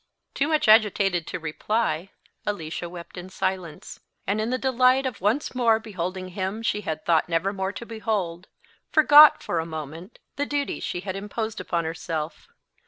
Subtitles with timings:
[0.33, 2.09] Too much agitated to reply,
[2.43, 7.05] Alicia wept in silence; and in the delight of once more beholding him she had
[7.05, 8.47] thought never more to behold,
[8.91, 12.47] forgot, for a moment, the duty she had imposed upon herself.